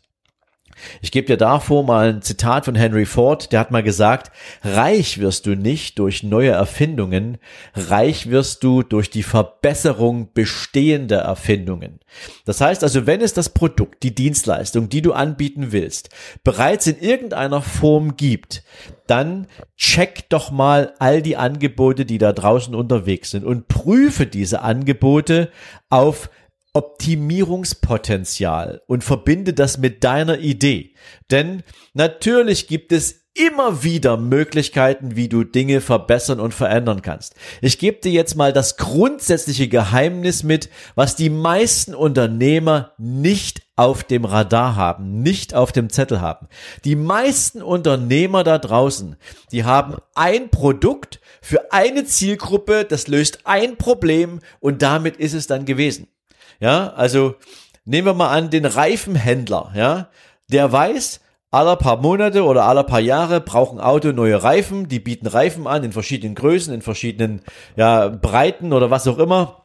Ich 1.00 1.10
gebe 1.10 1.26
dir 1.26 1.36
davor 1.36 1.84
mal 1.84 2.08
ein 2.08 2.22
Zitat 2.22 2.64
von 2.64 2.74
Henry 2.74 3.06
Ford, 3.06 3.52
der 3.52 3.60
hat 3.60 3.70
mal 3.70 3.82
gesagt, 3.82 4.30
reich 4.62 5.18
wirst 5.18 5.46
du 5.46 5.54
nicht 5.54 5.98
durch 5.98 6.22
neue 6.22 6.50
Erfindungen, 6.50 7.38
reich 7.74 8.30
wirst 8.30 8.62
du 8.64 8.82
durch 8.82 9.10
die 9.10 9.22
Verbesserung 9.22 10.32
bestehender 10.32 11.20
Erfindungen. 11.20 12.00
Das 12.44 12.60
heißt 12.60 12.82
also, 12.82 13.06
wenn 13.06 13.20
es 13.20 13.34
das 13.34 13.50
Produkt, 13.50 14.02
die 14.02 14.14
Dienstleistung, 14.14 14.88
die 14.88 15.02
du 15.02 15.12
anbieten 15.12 15.72
willst, 15.72 16.10
bereits 16.44 16.86
in 16.86 16.98
irgendeiner 16.98 17.62
Form 17.62 18.16
gibt, 18.16 18.62
dann 19.06 19.46
check 19.76 20.28
doch 20.28 20.50
mal 20.50 20.94
all 20.98 21.22
die 21.22 21.36
Angebote, 21.36 22.04
die 22.04 22.18
da 22.18 22.32
draußen 22.32 22.74
unterwegs 22.74 23.30
sind 23.30 23.44
und 23.44 23.68
prüfe 23.68 24.26
diese 24.26 24.62
Angebote 24.62 25.50
auf 25.90 26.30
Optimierungspotenzial 26.76 28.82
und 28.86 29.02
verbinde 29.02 29.54
das 29.54 29.78
mit 29.78 30.04
deiner 30.04 30.40
Idee. 30.40 30.92
Denn 31.30 31.62
natürlich 31.94 32.68
gibt 32.68 32.92
es 32.92 33.24
immer 33.32 33.82
wieder 33.82 34.18
Möglichkeiten, 34.18 35.16
wie 35.16 35.30
du 35.30 35.42
Dinge 35.42 35.80
verbessern 35.80 36.38
und 36.38 36.52
verändern 36.52 37.00
kannst. 37.00 37.34
Ich 37.62 37.78
gebe 37.78 38.00
dir 38.00 38.12
jetzt 38.12 38.34
mal 38.34 38.52
das 38.52 38.76
grundsätzliche 38.76 39.68
Geheimnis 39.68 40.42
mit, 40.42 40.68
was 40.94 41.16
die 41.16 41.30
meisten 41.30 41.94
Unternehmer 41.94 42.92
nicht 42.98 43.62
auf 43.74 44.04
dem 44.04 44.26
Radar 44.26 44.76
haben, 44.76 45.22
nicht 45.22 45.54
auf 45.54 45.72
dem 45.72 45.88
Zettel 45.88 46.20
haben. 46.20 46.46
Die 46.84 46.96
meisten 46.96 47.62
Unternehmer 47.62 48.44
da 48.44 48.58
draußen, 48.58 49.16
die 49.50 49.64
haben 49.64 49.96
ein 50.14 50.50
Produkt 50.50 51.22
für 51.40 51.72
eine 51.72 52.04
Zielgruppe, 52.04 52.84
das 52.84 53.08
löst 53.08 53.38
ein 53.44 53.78
Problem 53.78 54.40
und 54.60 54.82
damit 54.82 55.16
ist 55.16 55.32
es 55.32 55.46
dann 55.46 55.64
gewesen. 55.64 56.08
Ja, 56.60 56.92
also 56.94 57.36
nehmen 57.84 58.06
wir 58.06 58.14
mal 58.14 58.30
an 58.30 58.50
den 58.50 58.64
Reifenhändler, 58.64 59.72
ja, 59.74 60.08
der 60.48 60.70
weiß, 60.70 61.20
alle 61.50 61.76
paar 61.76 61.96
Monate 61.98 62.44
oder 62.44 62.64
alle 62.64 62.84
paar 62.84 63.00
Jahre 63.00 63.40
brauchen 63.40 63.80
Auto 63.80 64.12
neue 64.12 64.42
Reifen, 64.42 64.88
die 64.88 65.00
bieten 65.00 65.26
Reifen 65.26 65.66
an 65.66 65.84
in 65.84 65.92
verschiedenen 65.92 66.34
Größen, 66.34 66.74
in 66.74 66.82
verschiedenen 66.82 67.40
ja, 67.76 68.08
Breiten 68.08 68.72
oder 68.72 68.90
was 68.90 69.06
auch 69.06 69.18
immer 69.18 69.62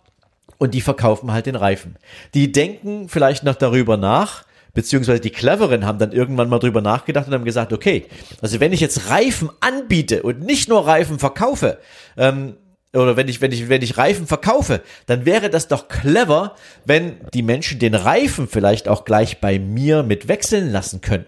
und 0.58 0.74
die 0.74 0.82
verkaufen 0.82 1.34
halt 1.34 1.48
den 1.48 1.56
Reifen. 1.56 1.98
Die 2.34 2.52
denken 2.52 3.10
vielleicht 3.10 3.44
noch 3.44 3.56
darüber 3.56 3.98
nach, 3.98 4.46
beziehungsweise 4.74 5.20
die 5.20 5.32
Cleveren 5.32 5.86
haben 5.86 5.98
dann 5.98 6.12
irgendwann 6.12 6.50
mal 6.50 6.60
drüber 6.60 6.82
nachgedacht 6.82 7.28
und 7.28 7.34
haben 7.34 7.46
gesagt, 7.46 7.74
okay, 7.74 8.06
also 8.42 8.60
wenn 8.60 8.72
ich 8.72 8.80
jetzt 8.80 9.10
Reifen 9.10 9.50
anbiete 9.60 10.24
und 10.24 10.42
nicht 10.42 10.70
nur 10.70 10.86
Reifen 10.86 11.20
verkaufe, 11.20 11.80
ähm, 12.16 12.56
oder 12.94 13.16
wenn 13.16 13.28
ich, 13.28 13.40
wenn 13.42 13.52
ich, 13.52 13.70
wenn 13.70 13.82
ich 13.82 13.98
Reifen 13.98 14.28
verkaufe, 14.28 14.82
dann 15.06 15.26
wäre 15.26 15.50
das 15.50 15.68
doch 15.68 15.88
clever, 15.88 16.56
wenn 16.86 17.18
die 17.34 17.44
Menschen 17.44 17.80
den 17.80 17.96
Reifen 17.96 18.48
vielleicht 18.48 18.88
auch 18.88 19.06
gleich 19.06 19.40
bei 19.40 19.60
mir 19.60 20.04
mit 20.04 20.28
wechseln 20.28 20.72
lassen 20.72 21.02
können. 21.02 21.26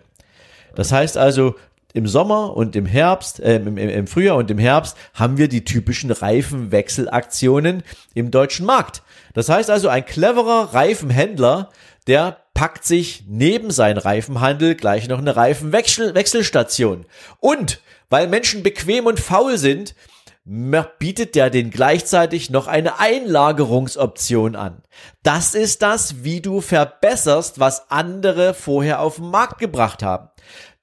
Das 0.76 0.92
heißt 0.92 1.18
also, 1.18 1.56
im 1.94 2.08
Sommer 2.08 2.58
und 2.58 2.76
im 2.76 2.86
Herbst, 2.86 3.40
äh, 3.40 3.58
im, 3.58 3.78
im 3.78 4.08
Frühjahr 4.08 4.36
und 4.38 4.50
im 4.50 4.58
Herbst 4.58 4.98
haben 5.14 5.38
wir 5.38 5.48
die 5.48 5.64
typischen 5.64 6.12
Reifenwechselaktionen 6.12 7.84
im 8.16 8.32
deutschen 8.32 8.66
Markt. 8.66 9.04
Das 9.34 9.48
heißt 9.48 9.70
also, 9.70 9.88
ein 9.90 10.06
cleverer 10.06 10.74
Reifenhändler, 10.74 11.70
der 12.08 12.38
packt 12.54 12.86
sich 12.86 13.24
neben 13.28 13.72
seinen 13.72 13.98
Reifenhandel 13.98 14.76
gleich 14.76 15.08
noch 15.08 15.20
eine 15.20 15.36
Reifenwechselstation. 15.36 17.06
Und 17.40 17.80
weil 18.10 18.28
Menschen 18.28 18.64
bequem 18.64 19.06
und 19.06 19.20
faul 19.20 19.58
sind, 19.58 19.96
bietet 20.46 21.36
der 21.36 21.50
den 21.50 21.70
gleichzeitig 21.70 22.50
noch 22.50 22.68
eine 22.68 23.00
Einlagerungsoption 23.00 24.56
an. 24.56 24.84
Das 25.24 25.56
ist 25.56 25.82
das, 25.82 26.24
wie 26.24 26.42
du 26.42 26.60
verbesserst, 26.60 27.60
was 27.60 27.90
andere 27.90 28.54
vorher 28.54 29.00
auf 29.00 29.16
den 29.16 29.30
Markt 29.30 29.60
gebracht 29.60 30.04
haben. 30.04 30.30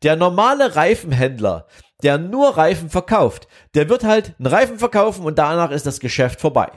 Der 0.03 0.17
normale 0.17 0.77
Reifenhändler, 0.77 1.67
der 2.03 2.17
nur 2.17 2.57
Reifen 2.57 2.89
verkauft, 2.89 3.49
der 3.75 3.91
wird 3.91 4.05
halt 4.05 4.35
einen 4.39 4.47
Reifen 4.47 4.79
verkaufen 4.79 5.27
und 5.27 5.39
danach 5.39 5.71
ist 5.71 5.87
das 5.87 6.01
Geschäft 6.01 6.41
vorbei. 6.41 6.71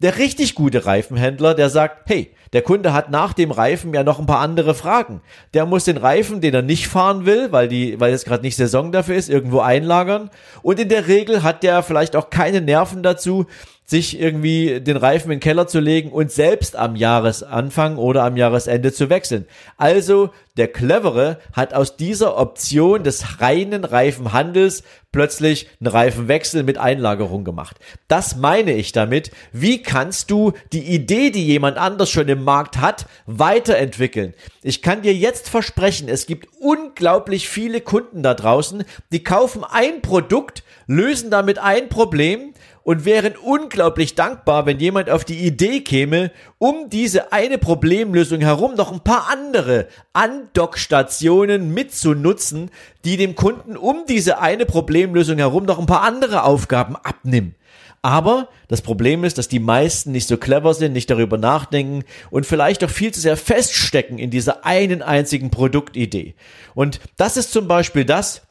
Der 0.00 0.18
richtig 0.18 0.54
gute 0.54 0.86
Reifenhändler, 0.86 1.54
der 1.54 1.70
sagt, 1.70 2.08
hey, 2.08 2.34
der 2.52 2.62
Kunde 2.62 2.92
hat 2.92 3.10
nach 3.10 3.32
dem 3.32 3.50
Reifen 3.50 3.94
ja 3.94 4.04
noch 4.04 4.18
ein 4.18 4.26
paar 4.26 4.40
andere 4.40 4.74
Fragen. 4.74 5.22
Der 5.54 5.66
muss 5.66 5.84
den 5.84 5.96
Reifen, 5.96 6.40
den 6.40 6.54
er 6.54 6.62
nicht 6.62 6.88
fahren 6.88 7.26
will, 7.26 7.52
weil 7.52 7.68
die, 7.68 7.98
weil 8.00 8.12
es 8.12 8.24
gerade 8.24 8.42
nicht 8.42 8.56
Saison 8.56 8.92
dafür 8.92 9.16
ist, 9.16 9.28
irgendwo 9.28 9.60
einlagern. 9.60 10.30
Und 10.62 10.78
in 10.78 10.88
der 10.88 11.06
Regel 11.08 11.42
hat 11.42 11.62
der 11.62 11.82
vielleicht 11.82 12.16
auch 12.16 12.30
keine 12.30 12.60
Nerven 12.60 13.02
dazu, 13.02 13.46
sich 13.86 14.18
irgendwie 14.18 14.80
den 14.80 14.96
Reifen 14.96 15.30
in 15.30 15.36
den 15.36 15.40
Keller 15.40 15.66
zu 15.66 15.78
legen 15.78 16.10
und 16.10 16.32
selbst 16.32 16.74
am 16.74 16.96
Jahresanfang 16.96 17.96
oder 17.98 18.24
am 18.24 18.36
Jahresende 18.36 18.92
zu 18.92 19.10
wechseln. 19.10 19.46
Also 19.76 20.30
der 20.56 20.68
Clevere 20.68 21.38
hat 21.52 21.74
aus 21.74 21.96
dieser 21.96 22.38
Option 22.38 23.02
des 23.02 23.40
reinen 23.40 23.84
Reifenhandels 23.84 24.84
plötzlich 25.12 25.68
einen 25.80 25.88
Reifenwechsel 25.88 26.62
mit 26.62 26.78
Einlagerung 26.78 27.44
gemacht. 27.44 27.76
Das 28.08 28.36
meine 28.36 28.72
ich 28.72 28.92
damit. 28.92 29.30
Wie 29.52 29.82
kannst 29.82 30.30
du 30.30 30.52
die 30.72 30.82
Idee, 30.94 31.30
die 31.30 31.44
jemand 31.44 31.76
anders 31.76 32.10
schon 32.10 32.28
im 32.28 32.42
Markt 32.42 32.78
hat, 32.78 33.06
weiterentwickeln? 33.26 34.34
Ich 34.62 34.80
kann 34.80 35.02
dir 35.02 35.14
jetzt 35.14 35.48
versprechen, 35.48 36.08
es 36.08 36.26
gibt 36.26 36.48
unglaublich 36.58 37.48
viele 37.48 37.80
Kunden 37.80 38.22
da 38.22 38.34
draußen, 38.34 38.84
die 39.12 39.22
kaufen 39.22 39.62
ein 39.62 40.00
Produkt, 40.00 40.62
lösen 40.86 41.30
damit 41.30 41.58
ein 41.58 41.88
Problem 41.88 42.54
und 42.84 43.04
wären 43.04 43.34
unglaublich 43.36 44.14
dankbar, 44.14 44.66
wenn 44.66 44.78
jemand 44.78 45.10
auf 45.10 45.24
die 45.24 45.38
Idee 45.38 45.80
käme, 45.80 46.30
um 46.58 46.90
diese 46.90 47.32
eine 47.32 47.58
Problemlösung 47.58 48.40
herum 48.40 48.74
noch 48.74 48.92
ein 48.92 49.00
paar 49.00 49.28
andere 49.30 49.88
Andockstationen 50.12 51.72
mitzunutzen, 51.72 52.70
die 53.04 53.16
dem 53.16 53.34
Kunden 53.34 53.76
um 53.76 54.04
diese 54.06 54.38
eine 54.38 54.66
Problemlösung 54.66 55.38
herum 55.38 55.64
noch 55.64 55.78
ein 55.78 55.86
paar 55.86 56.02
andere 56.02 56.44
Aufgaben 56.44 56.94
abnehmen. 56.96 57.56
Aber 58.02 58.50
das 58.68 58.82
Problem 58.82 59.24
ist, 59.24 59.38
dass 59.38 59.48
die 59.48 59.60
meisten 59.60 60.12
nicht 60.12 60.28
so 60.28 60.36
clever 60.36 60.74
sind, 60.74 60.92
nicht 60.92 61.08
darüber 61.08 61.38
nachdenken 61.38 62.04
und 62.30 62.44
vielleicht 62.44 62.84
auch 62.84 62.90
viel 62.90 63.14
zu 63.14 63.20
sehr 63.20 63.38
feststecken 63.38 64.18
in 64.18 64.30
dieser 64.30 64.66
einen 64.66 65.00
einzigen 65.00 65.50
Produktidee. 65.50 66.34
Und 66.74 67.00
das 67.16 67.38
ist 67.38 67.50
zum 67.50 67.66
Beispiel 67.66 68.04
das, 68.04 68.42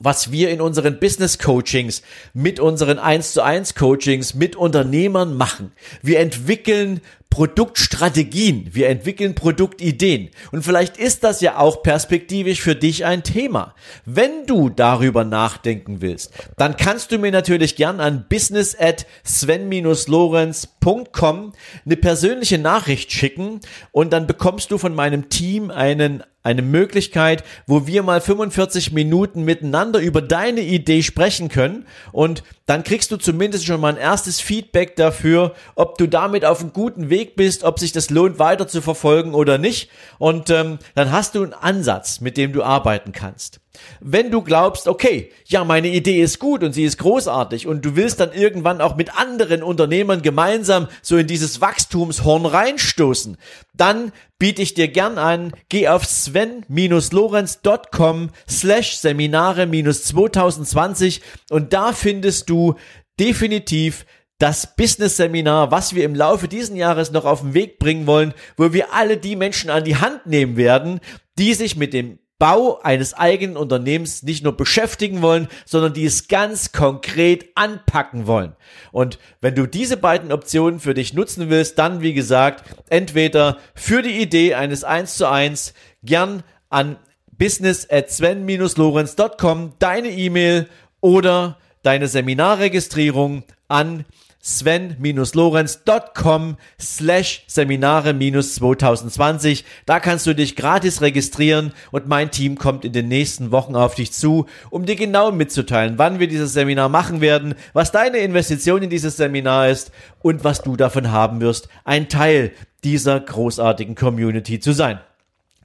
was 0.00 0.32
wir 0.32 0.50
in 0.50 0.60
unseren 0.60 0.98
Business 0.98 1.38
Coachings, 1.38 2.02
mit 2.34 2.60
unseren 2.60 2.98
1 2.98 3.32
zu 3.32 3.42
1 3.42 3.74
Coachings, 3.74 4.34
mit 4.34 4.56
Unternehmern 4.56 5.36
machen. 5.36 5.72
Wir 6.02 6.20
entwickeln 6.20 7.00
Produktstrategien, 7.32 8.68
wir 8.72 8.88
entwickeln 8.90 9.34
Produktideen. 9.34 10.28
Und 10.50 10.64
vielleicht 10.64 10.98
ist 10.98 11.24
das 11.24 11.40
ja 11.40 11.56
auch 11.56 11.82
perspektivisch 11.82 12.60
für 12.60 12.76
dich 12.76 13.06
ein 13.06 13.22
Thema. 13.22 13.74
Wenn 14.04 14.44
du 14.46 14.68
darüber 14.68 15.24
nachdenken 15.24 16.02
willst, 16.02 16.30
dann 16.58 16.76
kannst 16.76 17.10
du 17.10 17.16
mir 17.16 17.32
natürlich 17.32 17.76
gern 17.76 18.00
an 18.00 18.26
business 18.28 18.78
at 18.78 19.06
sven-lorenz.com 19.24 21.52
eine 21.86 21.96
persönliche 21.96 22.58
Nachricht 22.58 23.12
schicken 23.12 23.60
und 23.92 24.12
dann 24.12 24.26
bekommst 24.26 24.70
du 24.70 24.76
von 24.76 24.94
meinem 24.94 25.30
Team 25.30 25.70
einen 25.70 26.22
eine 26.42 26.62
Möglichkeit, 26.62 27.44
wo 27.66 27.86
wir 27.86 28.02
mal 28.02 28.20
45 28.20 28.92
Minuten 28.92 29.44
miteinander 29.44 30.00
über 30.00 30.20
deine 30.22 30.60
Idee 30.60 31.02
sprechen 31.02 31.48
können 31.48 31.86
und 32.12 32.42
dann 32.66 32.84
kriegst 32.84 33.10
du 33.10 33.16
zumindest 33.16 33.66
schon 33.66 33.80
mal 33.80 33.92
ein 33.92 34.00
erstes 34.00 34.40
Feedback 34.40 34.96
dafür, 34.96 35.54
ob 35.74 35.98
du 35.98 36.06
damit 36.06 36.44
auf 36.44 36.60
einem 36.60 36.72
guten 36.72 37.10
Weg 37.10 37.36
bist, 37.36 37.64
ob 37.64 37.78
sich 37.78 37.92
das 37.92 38.10
lohnt, 38.10 38.38
weiter 38.38 38.68
zu 38.68 38.80
verfolgen 38.80 39.34
oder 39.34 39.58
nicht. 39.58 39.90
Und 40.18 40.50
ähm, 40.50 40.78
dann 40.94 41.10
hast 41.10 41.34
du 41.34 41.42
einen 41.42 41.54
Ansatz, 41.54 42.20
mit 42.20 42.36
dem 42.36 42.52
du 42.52 42.62
arbeiten 42.62 43.12
kannst. 43.12 43.61
Wenn 44.00 44.30
du 44.30 44.42
glaubst, 44.42 44.88
okay, 44.88 45.30
ja, 45.46 45.64
meine 45.64 45.88
Idee 45.88 46.20
ist 46.20 46.38
gut 46.38 46.62
und 46.62 46.72
sie 46.72 46.84
ist 46.84 46.98
großartig 46.98 47.66
und 47.66 47.84
du 47.84 47.96
willst 47.96 48.20
dann 48.20 48.32
irgendwann 48.32 48.80
auch 48.80 48.94
mit 48.96 49.18
anderen 49.18 49.62
Unternehmern 49.62 50.22
gemeinsam 50.22 50.88
so 51.00 51.16
in 51.16 51.26
dieses 51.26 51.60
Wachstumshorn 51.60 52.46
reinstoßen, 52.46 53.36
dann 53.74 54.12
biete 54.38 54.62
ich 54.62 54.74
dir 54.74 54.86
gern 54.88 55.18
an, 55.18 55.52
geh 55.68 55.88
auf 55.88 56.04
sven-lorenz.com 56.04 58.30
slash 58.48 58.96
Seminare 58.96 59.68
2020 59.70 61.20
und 61.50 61.72
da 61.72 61.92
findest 61.92 62.48
du 62.50 62.74
definitiv 63.18 64.04
das 64.42 64.74
Business-Seminar, 64.74 65.70
was 65.70 65.94
wir 65.94 66.04
im 66.04 66.16
Laufe 66.16 66.48
diesen 66.48 66.74
Jahres 66.74 67.12
noch 67.12 67.24
auf 67.24 67.42
den 67.42 67.54
Weg 67.54 67.78
bringen 67.78 68.08
wollen, 68.08 68.34
wo 68.56 68.72
wir 68.72 68.92
alle 68.92 69.16
die 69.16 69.36
Menschen 69.36 69.70
an 69.70 69.84
die 69.84 69.96
Hand 69.96 70.26
nehmen 70.26 70.56
werden, 70.56 70.98
die 71.38 71.54
sich 71.54 71.76
mit 71.76 71.92
dem 71.92 72.18
Bau 72.42 72.80
eines 72.82 73.14
eigenen 73.14 73.56
Unternehmens 73.56 74.24
nicht 74.24 74.42
nur 74.42 74.56
beschäftigen 74.56 75.22
wollen, 75.22 75.46
sondern 75.64 75.94
die 75.94 76.04
es 76.04 76.26
ganz 76.26 76.72
konkret 76.72 77.50
anpacken 77.54 78.26
wollen. 78.26 78.56
Und 78.90 79.20
wenn 79.40 79.54
du 79.54 79.66
diese 79.66 79.96
beiden 79.96 80.32
Optionen 80.32 80.80
für 80.80 80.92
dich 80.92 81.14
nutzen 81.14 81.50
willst, 81.50 81.78
dann 81.78 82.02
wie 82.02 82.14
gesagt, 82.14 82.64
entweder 82.88 83.58
für 83.76 84.02
die 84.02 84.20
Idee 84.20 84.54
eines 84.54 84.82
1 84.82 85.18
zu 85.18 85.30
1 85.30 85.72
gern 86.02 86.42
an 86.68 86.96
business 87.30 87.88
at 87.88 88.10
sven-lorenz.com 88.10 89.74
deine 89.78 90.10
E-Mail 90.10 90.68
oder 91.00 91.58
deine 91.84 92.08
Seminarregistrierung 92.08 93.44
an 93.68 94.04
sven-lorenz.com 94.42 96.56
slash 96.78 97.44
Seminare-2020. 97.48 99.64
Da 99.86 100.00
kannst 100.00 100.26
du 100.26 100.34
dich 100.34 100.56
gratis 100.56 101.00
registrieren 101.00 101.72
und 101.92 102.08
mein 102.08 102.32
Team 102.32 102.58
kommt 102.58 102.84
in 102.84 102.92
den 102.92 103.06
nächsten 103.08 103.52
Wochen 103.52 103.76
auf 103.76 103.94
dich 103.94 104.12
zu, 104.12 104.46
um 104.70 104.84
dir 104.84 104.96
genau 104.96 105.30
mitzuteilen, 105.30 105.96
wann 105.96 106.18
wir 106.18 106.26
dieses 106.26 106.52
Seminar 106.52 106.88
machen 106.88 107.20
werden, 107.20 107.54
was 107.72 107.92
deine 107.92 108.18
Investition 108.18 108.82
in 108.82 108.90
dieses 108.90 109.16
Seminar 109.16 109.68
ist 109.68 109.92
und 110.20 110.42
was 110.42 110.62
du 110.62 110.74
davon 110.76 111.12
haben 111.12 111.40
wirst, 111.40 111.68
ein 111.84 112.08
Teil 112.08 112.50
dieser 112.82 113.20
großartigen 113.20 113.94
Community 113.94 114.58
zu 114.58 114.72
sein. 114.72 114.98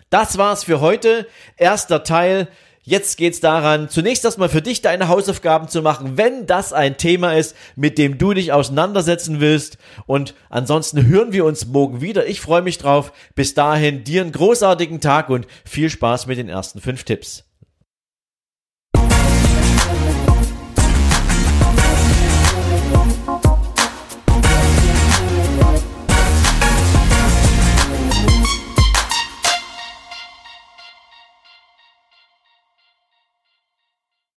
Das 0.10 0.38
war's 0.38 0.64
für 0.64 0.80
heute. 0.80 1.28
Erster 1.58 2.04
Teil 2.04 2.48
Jetzt 2.88 3.18
geht's 3.18 3.42
daran, 3.42 3.90
zunächst 3.90 4.24
erstmal 4.24 4.48
für 4.48 4.62
dich 4.62 4.80
deine 4.82 5.10
Hausaufgaben 5.10 5.68
zu 5.68 5.82
machen, 5.82 6.16
wenn 6.16 6.46
das 6.46 6.72
ein 6.72 6.96
Thema 6.96 7.34
ist, 7.34 7.54
mit 7.76 7.98
dem 7.98 8.18
du 8.18 8.34
dich 8.34 8.54
auseinandersetzen 8.54 9.42
willst. 9.42 9.78
Und 10.06 10.36
ansonsten 10.50 11.06
hören 11.06 11.34
wir 11.34 11.44
uns 11.44 11.66
morgen 11.66 12.00
wieder. 12.00 12.28
Ich 12.28 12.40
freue 12.40 12.62
mich 12.62 12.78
drauf. 12.78 13.12
Bis 13.36 13.54
dahin 13.54 14.06
dir 14.06 14.22
einen 14.22 14.32
großartigen 14.32 15.02
Tag 15.02 15.30
und 15.30 15.48
viel 15.66 15.90
Spaß 15.90 16.28
mit 16.28 16.38
den 16.38 16.48
ersten 16.48 16.80
fünf 16.80 17.04
Tipps. 17.04 17.44